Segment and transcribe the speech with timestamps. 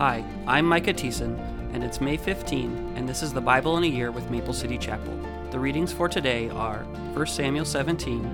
[0.00, 1.38] Hi, I'm Micah Thieszen,
[1.74, 4.78] and it's May 15, and this is the Bible in a Year with Maple City
[4.78, 5.14] Chapel.
[5.50, 8.24] The readings for today are 1 Samuel 17,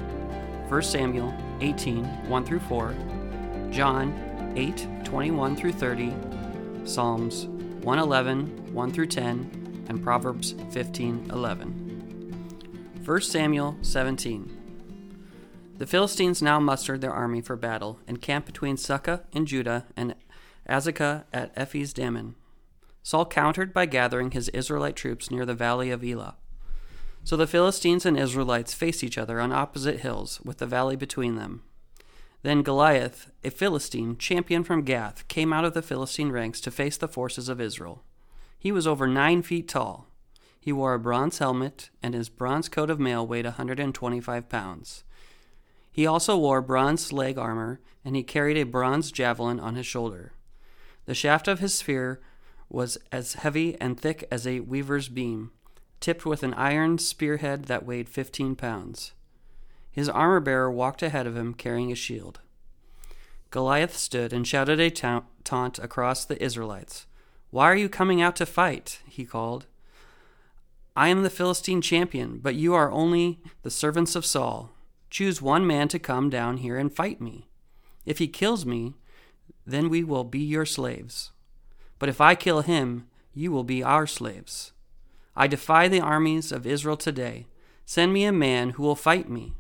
[0.69, 2.95] 1 Samuel 18, 1 through 4,
[3.73, 6.15] John 8, 21 through 30,
[6.85, 13.03] Psalms 111, 1 through 10, and Proverbs 15, 11.
[13.05, 14.67] 1 Samuel 17.
[15.79, 20.15] The Philistines now mustered their army for battle and camped between Socoh and Judah and
[20.69, 22.37] Azekah at Ephes Dammim.
[23.03, 26.37] Saul countered by gathering his Israelite troops near the valley of Elah.
[27.23, 31.37] So the Philistines and Israelites faced each other on opposite hills, with the valley between
[31.37, 31.63] them.
[32.43, 36.97] Then Goliath, a Philistine, champion from Gath, came out of the Philistine ranks to face
[36.97, 38.05] the forces of Israel.
[38.59, 40.07] He was over nine feet tall.
[40.61, 45.05] He wore a bronze helmet, and his bronze coat of mail weighed 125 pounds.
[45.91, 50.33] He also wore bronze leg armor, and he carried a bronze javelin on his shoulder.
[51.07, 52.21] The shaft of his spear
[52.69, 55.53] was as heavy and thick as a weaver's beam,
[56.01, 59.13] tipped with an iron spearhead that weighed fifteen pounds.
[59.91, 62.41] His armor bearer walked ahead of him carrying a shield.
[63.51, 67.07] Goliath stood and shouted a ta- taunt across the Israelites.
[67.51, 69.01] Why are you coming out to fight?
[69.07, 69.67] he called.
[70.97, 74.73] I am the Philistine champion, but you are only the servants of Saul.
[75.09, 77.49] Choose one man to come down here and fight me.
[78.05, 78.95] If he kills me,
[79.67, 81.33] then we will be your slaves.
[81.99, 84.73] But if I kill him, you will be our slaves.
[85.35, 87.47] I defy the armies of Israel today.
[87.85, 89.55] Send me a man who will fight me.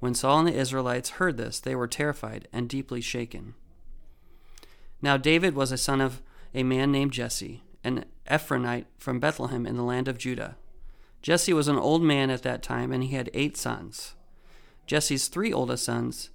[0.00, 3.54] When Saul and the Israelites heard this, they were terrified and deeply shaken.
[5.00, 6.20] Now David was a son of
[6.54, 10.56] a man named Jesse, an Ephraimite from Bethlehem in the land of Judah.
[11.22, 14.14] Jesse was an old man at that time, and he had eight sons.
[14.86, 16.30] Jesse's three oldest sons,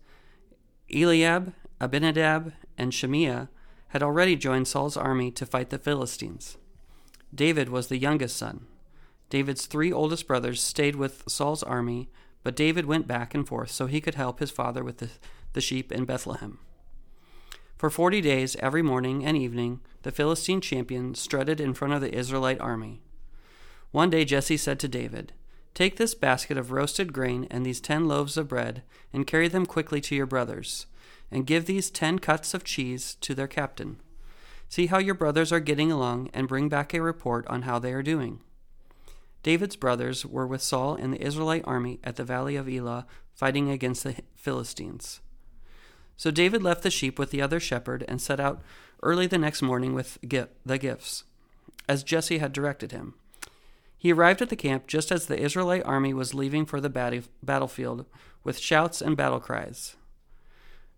[0.94, 3.50] Eliab, Abinadab, and Shimea,
[3.90, 6.58] had already joined Saul's army to fight the Philistines.
[7.34, 8.66] David was the youngest son.
[9.30, 12.10] David's three oldest brothers stayed with Saul's army,
[12.44, 15.10] but David went back and forth so he could help his father with the,
[15.54, 16.60] the sheep in Bethlehem.
[17.78, 22.14] For forty days, every morning and evening, the Philistine champion strutted in front of the
[22.14, 23.02] Israelite army.
[23.92, 25.34] One day Jesse said to David,
[25.74, 28.82] Take this basket of roasted grain and these ten loaves of bread,
[29.14, 30.88] and carry them quickly to your brothers,
[31.32, 34.00] and give these ten cuts of cheese to their captain.
[34.70, 37.94] See how your brothers are getting along, and bring back a report on how they
[37.94, 38.42] are doing.
[39.44, 43.70] David's brothers were with Saul and the Israelite army at the valley of Elah, fighting
[43.70, 45.22] against the Philistines.
[46.18, 48.62] So David left the sheep with the other shepherd and set out
[49.04, 51.24] early the next morning with the gifts,
[51.88, 53.14] as Jesse had directed him.
[53.98, 56.90] He arrived at the camp just as the Israelite army was leaving for the
[57.44, 58.06] battlefield
[58.44, 59.96] with shouts and battle cries.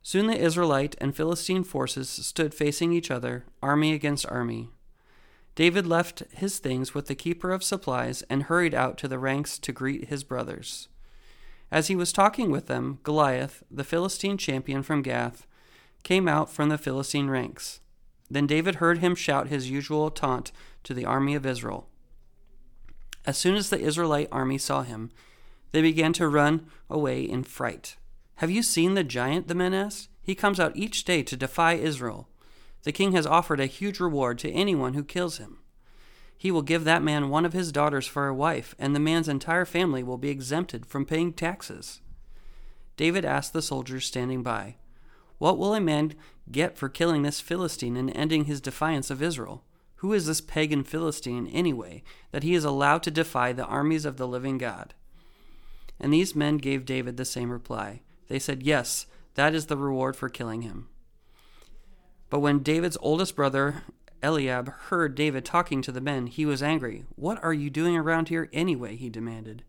[0.02, 4.70] Soon the Israelite and Philistine forces stood facing each other, army against army.
[5.56, 9.60] David left his things with the keeper of supplies and hurried out to the ranks
[9.60, 10.88] to greet his brothers.
[11.72, 15.46] As he was talking with them, Goliath, the Philistine champion from Gath,
[16.04, 17.82] came out from the Philistine ranks.
[18.32, 20.52] Then David heard him shout his usual taunt
[20.84, 21.90] to the army of Israel.
[23.26, 25.12] As soon as the Israelite army saw him,
[25.72, 27.98] they began to run away in fright.
[28.40, 29.50] Have you seen the giant?
[29.50, 30.08] the men asked.
[30.22, 32.30] He comes out each day to defy Israel.
[32.84, 35.60] The king has offered a huge reward to anyone who kills him.
[36.38, 39.28] He will give that man one of his daughters for a wife, and the man's
[39.28, 42.00] entire family will be exempted from paying taxes.
[42.96, 44.78] David asked the soldiers standing by,
[45.38, 46.14] What will a man
[46.50, 49.66] get for killing this Philistine and ending his defiance of Israel?
[49.98, 54.16] Who is this pagan Philistine, anyway, that he is allowed to defy the armies of
[54.16, 54.94] the living God?
[56.00, 58.00] And these men gave David the same reply.
[58.30, 60.88] They said, Yes, that is the reward for killing him.
[62.30, 63.84] But when David's oldest brother,
[64.24, 67.04] Eliab, heard David talking to the men, he was angry.
[67.16, 68.96] What are you doing around here anyway?
[68.96, 69.64] he demanded.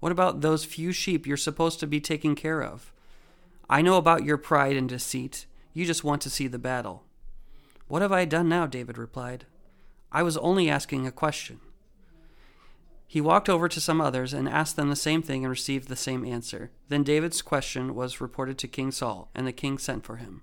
[0.00, 2.92] What about those few sheep you're supposed to be taking care of?
[3.70, 5.46] I know about your pride and deceit.
[5.72, 7.04] You just want to see the battle.
[7.88, 8.66] What have I done now?
[8.66, 9.46] David replied.
[10.10, 11.60] I was only asking a question.
[13.12, 15.96] He walked over to some others and asked them the same thing and received the
[15.96, 16.70] same answer.
[16.88, 20.40] Then David's question was reported to King Saul, and the king sent for him.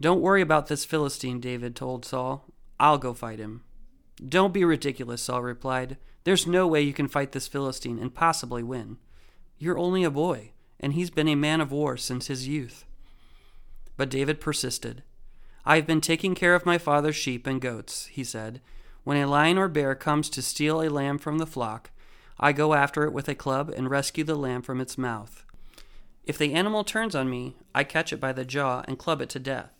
[0.00, 2.46] Don't worry about this Philistine, David told Saul.
[2.80, 3.62] I'll go fight him.
[4.28, 5.98] Don't be ridiculous, Saul replied.
[6.24, 8.96] There's no way you can fight this Philistine and possibly win.
[9.56, 10.50] You're only a boy,
[10.80, 12.86] and he's been a man of war since his youth.
[13.96, 15.04] But David persisted.
[15.64, 18.60] I have been taking care of my father's sheep and goats, he said.
[19.04, 21.90] When a lion or bear comes to steal a lamb from the flock,
[22.40, 25.44] I go after it with a club and rescue the lamb from its mouth.
[26.24, 29.28] If the animal turns on me, I catch it by the jaw and club it
[29.30, 29.72] to death.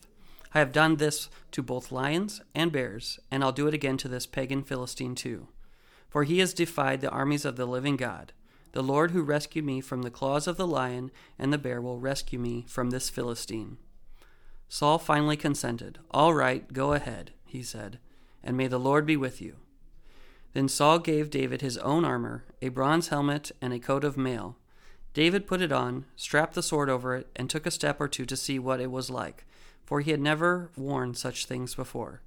[0.53, 4.09] I have done this to both lions and bears, and I'll do it again to
[4.09, 5.49] this pagan Philistine too.
[6.09, 8.33] For he has defied the armies of the living God.
[8.73, 11.99] The Lord who rescued me from the claws of the lion and the bear will
[11.99, 13.79] rescue me from this Philistine.
[14.69, 15.99] Saul finally consented.
[16.11, 17.99] All right, go ahead, he said,
[18.45, 19.57] and may the Lord be with you.
[20.53, 24.57] Then Saul gave David his own armor, a bronze helmet, and a coat of mail.
[25.13, 28.25] David put it on, strapped the sword over it, and took a step or two
[28.27, 29.45] to see what it was like,
[29.85, 32.21] for he had never worn such things before.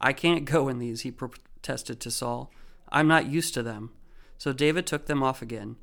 [0.00, 2.50] I can't go in these, he protested to Saul.
[2.90, 3.90] I'm not used to them.
[4.38, 5.76] So David took them off again.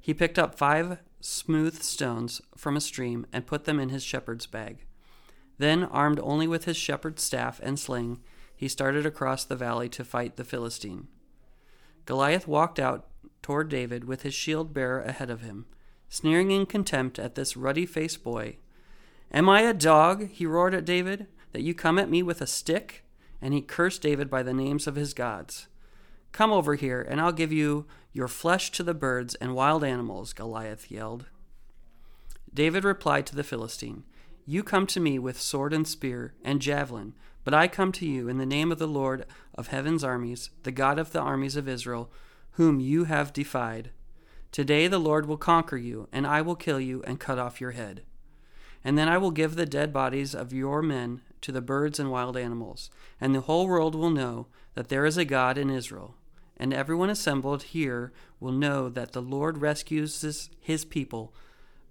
[0.00, 4.46] He picked up five smooth stones from a stream and put them in his shepherd's
[4.46, 4.84] bag.
[5.56, 8.20] Then, armed only with his shepherd's staff and sling,
[8.56, 11.08] he started across the valley to fight the Philistine.
[12.06, 13.08] Goliath walked out
[13.42, 15.66] toward David with his shield bearer ahead of him,
[16.08, 18.56] sneering in contempt at this ruddy faced boy.
[19.32, 22.46] Am I a dog, he roared at David, that you come at me with a
[22.46, 23.04] stick?
[23.42, 25.66] And he cursed David by the names of his gods.
[26.32, 30.32] Come over here, and I'll give you your flesh to the birds and wild animals,
[30.32, 31.26] Goliath yelled.
[32.52, 34.04] David replied to the Philistine,
[34.46, 38.28] You come to me with sword and spear and javelin, but I come to you
[38.28, 41.68] in the name of the Lord of heaven's armies, the God of the armies of
[41.68, 42.10] Israel,
[42.52, 43.90] whom you have defied.
[44.50, 47.72] Today the Lord will conquer you, and I will kill you and cut off your
[47.72, 48.02] head.
[48.82, 52.10] And then I will give the dead bodies of your men to the birds and
[52.10, 56.14] wild animals, and the whole world will know that there is a God in Israel.
[56.56, 61.34] And everyone assembled here will know that the Lord rescues his, his people,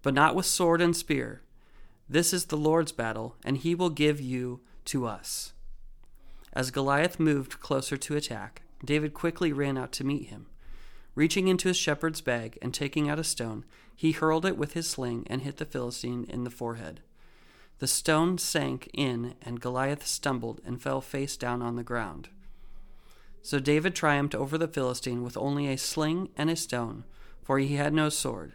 [0.01, 1.41] but not with sword and spear.
[2.09, 5.53] This is the Lord's battle, and he will give you to us.
[6.53, 10.47] As Goliath moved closer to attack, David quickly ran out to meet him.
[11.15, 13.65] Reaching into his shepherd's bag and taking out a stone,
[13.95, 17.01] he hurled it with his sling and hit the Philistine in the forehead.
[17.80, 22.30] The stone sank in, and Goliath stumbled and fell face down on the ground.
[23.41, 27.03] So David triumphed over the Philistine with only a sling and a stone,
[27.41, 28.53] for he had no sword.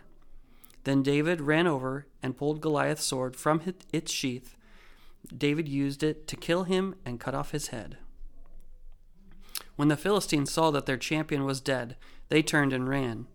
[0.85, 3.61] Then David ran over and pulled Goliath's sword from
[3.93, 4.57] its sheath
[5.37, 7.99] David used it to kill him and cut off his head.
[9.77, 11.97] When the Philistines saw that their champion was dead,
[12.29, 13.27] they turned and ran.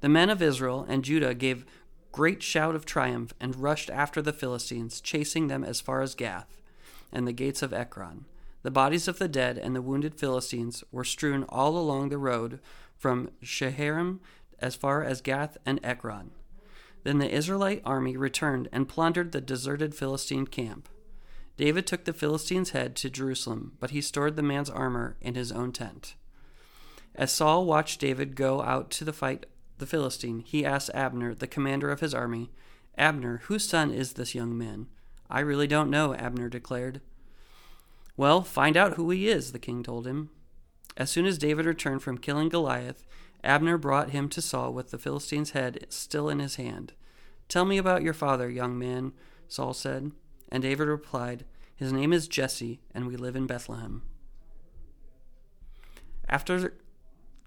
[0.00, 1.64] The men of Israel and Judah gave
[2.12, 6.60] great shout of triumph and rushed after the Philistines, chasing them as far as Gath
[7.12, 8.24] and the gates of Ekron.
[8.62, 12.60] The bodies of the dead and the wounded Philistines were strewn all along the road
[12.96, 14.20] from Shaaraim
[14.58, 16.30] as far as Gath and Ekron.
[17.02, 20.88] Then the Israelite army returned and plundered the deserted Philistine camp.
[21.56, 25.52] David took the Philistine's head to Jerusalem, but he stored the man's armor in his
[25.52, 26.14] own tent.
[27.14, 29.46] As Saul watched David go out to the fight
[29.78, 32.50] the Philistine, he asked Abner, the commander of his army,
[32.96, 34.86] Abner, whose son is this young man?
[35.28, 37.00] I really don't know, Abner declared.
[38.16, 40.30] Well, find out who he is, the king told him.
[40.96, 43.04] As soon as David returned from killing Goliath,
[43.42, 46.92] Abner brought him to Saul with the Philistine's head still in his hand.
[47.48, 49.12] Tell me about your father, young man,
[49.48, 50.12] Saul said.
[50.54, 54.02] And David replied, His name is Jesse, and we live in Bethlehem.
[56.28, 56.74] After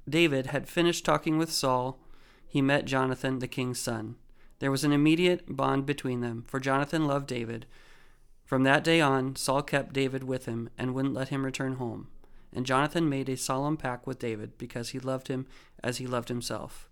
[0.10, 2.02] David had finished talking with Saul,
[2.46, 4.18] he met Jonathan, the king's son.
[4.60, 7.66] There was an immediate bond between them, for Jonathan loved David.
[8.44, 12.10] From that day on, Saul kept David with him and wouldn't let him return home.
[12.54, 15.48] And Jonathan made a solemn pact with David because he loved him
[15.82, 16.90] as he loved himself.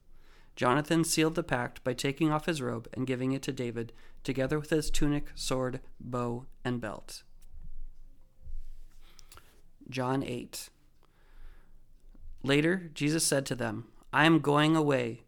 [0.56, 3.92] Jonathan sealed the pact by taking off his robe and giving it to David,
[4.24, 7.24] together with his tunic, sword, bow, and belt.
[9.90, 10.70] John 8.
[12.42, 15.24] Later, Jesus said to them, I am going away.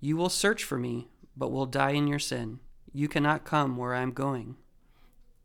[0.00, 2.60] You will search for me, but will die in your sin.
[2.92, 4.56] You cannot come where I am going.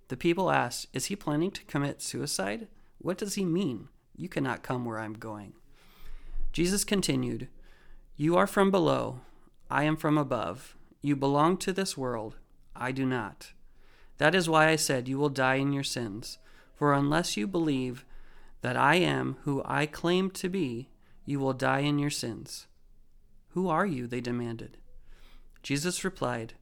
[0.07, 2.67] The people asked, Is he planning to commit suicide?
[2.99, 3.89] What does he mean?
[4.15, 5.53] You cannot come where I am going.
[6.53, 7.49] Jesus continued,
[8.17, 9.19] you are from below,
[9.69, 10.75] I am from above.
[11.01, 12.35] You belong to this world,
[12.75, 13.53] I do not.
[14.17, 16.37] That is why I said you will die in your sins.
[16.75, 18.05] For unless you believe
[18.61, 20.89] that I am who I claim to be,
[21.25, 22.67] you will die in your sins.
[23.49, 24.07] Who are you?
[24.07, 24.77] They demanded.
[25.63, 26.53] Jesus replied,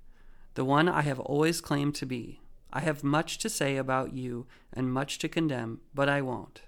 [0.54, 2.40] The one I have always claimed to be.
[2.72, 6.62] I have much to say about you and much to condemn, but I won't.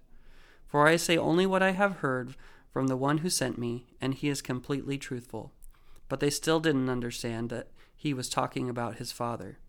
[0.68, 2.36] For I say only what I have heard
[2.72, 5.54] from the one who sent me, and he is completely truthful.
[6.08, 9.60] But they still didn't understand that he was talking about his Father.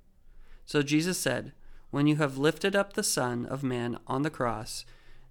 [0.65, 1.53] So Jesus said,
[1.91, 4.85] When you have lifted up the Son of Man on the cross,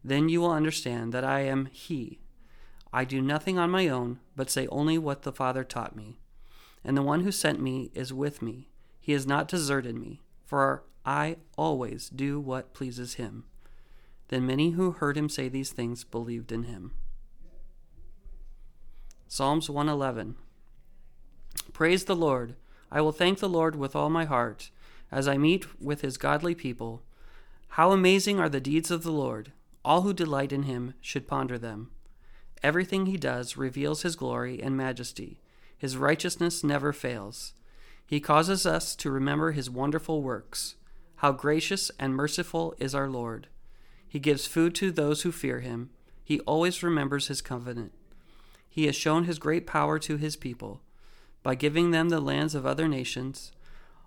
[0.03, 2.19] then you will understand that I am He.
[2.93, 6.19] I do nothing on my own, but say only what the Father taught me.
[6.83, 8.69] And the one who sent me is with me.
[9.00, 13.45] He has not deserted me, for I always do what pleases him.
[14.29, 16.91] Then many who heard him say these things believed in him.
[19.27, 20.35] Psalms 111
[21.75, 22.55] Praise the Lord.
[22.89, 24.70] I will thank the Lord with all my heart
[25.12, 27.03] as I meet with his godly people.
[27.67, 29.51] How amazing are the deeds of the Lord!
[29.84, 31.91] All who delight in him should ponder them.
[32.63, 35.41] Everything he does reveals his glory and majesty.
[35.77, 37.51] His righteousness never fails.
[38.08, 40.75] He causes us to remember his wonderful works.
[41.17, 43.48] How gracious and merciful is our Lord!
[44.08, 45.89] He gives food to those who fear him.
[46.24, 47.91] He always remembers his covenant.
[48.70, 50.79] He has shown his great power to his people
[51.45, 53.51] by giving them the lands of other nations.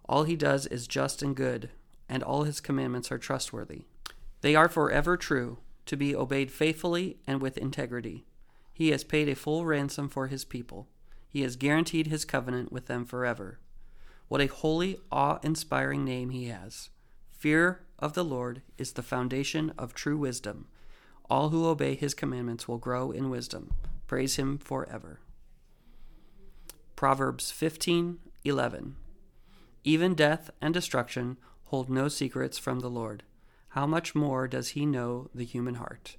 [0.09, 1.71] All he does is just and good,
[2.09, 3.83] and all his commandments are trustworthy.
[4.41, 8.25] They are forever true, to be obeyed faithfully and with integrity.
[8.73, 10.89] He has paid a full ransom for his people.
[11.29, 13.61] He has guaranteed his covenant with them forever.
[14.27, 16.91] What a holy, awe inspiring name he has.
[17.31, 20.67] Fear of the Lord is the foundation of true wisdom.
[21.31, 23.75] All who obey his commandments will grow in wisdom.
[24.09, 25.21] Praise him forever.
[26.99, 28.95] Proverbs 15:11
[29.85, 31.37] Even death and destruction
[31.67, 33.23] hold no secrets from the Lord.
[33.69, 36.17] How much more does he know the human heart?